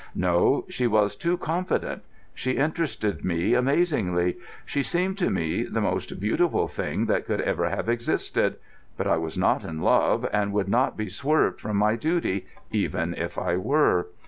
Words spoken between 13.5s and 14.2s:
were.